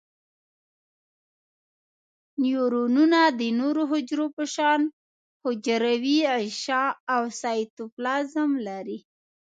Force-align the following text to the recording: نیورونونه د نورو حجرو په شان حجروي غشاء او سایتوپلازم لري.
نیورونونه 2.43 3.19
د 3.39 3.41
نورو 3.59 3.83
حجرو 3.91 4.27
په 4.35 4.43
شان 4.55 4.81
حجروي 5.43 6.17
غشاء 6.43 6.91
او 7.15 7.21
سایتوپلازم 7.41 8.49
لري. 8.67 8.97